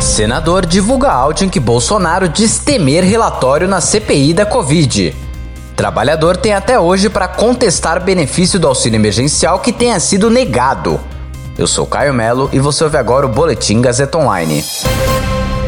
[0.00, 5.14] Senador divulga áudio em que Bolsonaro diz temer relatório na CPI da Covid.
[5.76, 10.98] Trabalhador tem até hoje para contestar benefício do auxílio emergencial que tenha sido negado.
[11.58, 14.64] Eu sou Caio Melo e você ouve agora o Boletim Gazeta Online.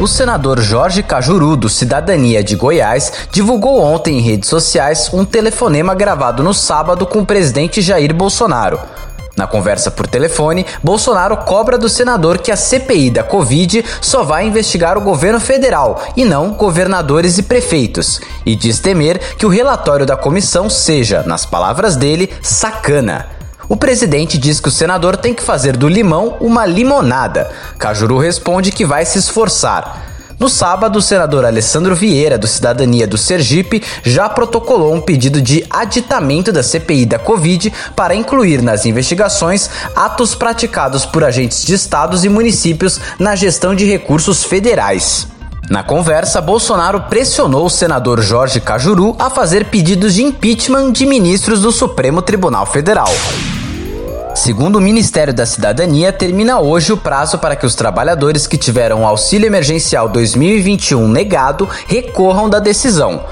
[0.01, 5.93] O senador Jorge Cajuru, do Cidadania de Goiás, divulgou ontem em redes sociais um telefonema
[5.93, 8.79] gravado no sábado com o presidente Jair Bolsonaro.
[9.35, 14.45] Na conversa por telefone, Bolsonaro cobra do senador que a CPI da Covid só vai
[14.45, 20.05] investigar o governo federal e não governadores e prefeitos, e diz temer que o relatório
[20.05, 23.27] da comissão seja, nas palavras dele, sacana.
[23.67, 27.49] O presidente diz que o senador tem que fazer do limão uma limonada.
[27.79, 30.02] Cajuru responde que vai se esforçar.
[30.43, 35.65] No sábado, o senador Alessandro Vieira, do Cidadania do Sergipe, já protocolou um pedido de
[35.69, 42.25] aditamento da CPI da Covid para incluir nas investigações atos praticados por agentes de estados
[42.25, 45.29] e municípios na gestão de recursos federais.
[45.69, 51.61] Na conversa, Bolsonaro pressionou o senador Jorge Cajuru a fazer pedidos de impeachment de ministros
[51.61, 53.13] do Supremo Tribunal Federal.
[54.35, 59.03] Segundo o Ministério da Cidadania, termina hoje o prazo para que os trabalhadores que tiveram
[59.03, 63.23] o auxílio emergencial 2021 negado recorram da decisão.